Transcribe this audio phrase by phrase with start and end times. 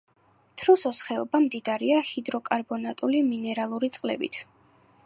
[0.61, 4.43] თრუსოს ხეობა მდიდარია ჰიდროკარბონატული მინერალური წყლებით.